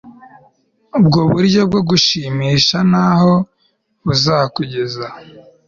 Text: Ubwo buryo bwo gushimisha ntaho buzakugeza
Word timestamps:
Ubwo 0.97 1.19
buryo 1.31 1.61
bwo 1.69 1.79
gushimisha 1.89 2.77
ntaho 2.89 3.33
buzakugeza 4.05 5.05